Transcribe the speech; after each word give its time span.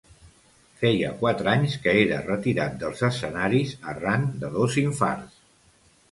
Feia 0.83 1.09
quatre 1.17 1.49
anys 1.51 1.75
que 1.83 1.91
era 2.05 2.21
retirat 2.27 2.79
dels 2.83 3.03
escenaris 3.07 3.73
arran 3.93 4.25
de 4.45 4.49
dos 4.57 4.79
infarts. 4.85 5.37